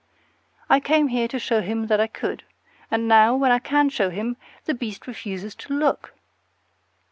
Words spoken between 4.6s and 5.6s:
the beast refuses